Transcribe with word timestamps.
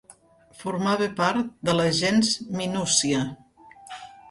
Formava 0.61 1.09
part 1.19 1.51
de 1.69 1.77
la 1.77 1.85
gens 1.99 2.33
Minúcia. 2.63 3.23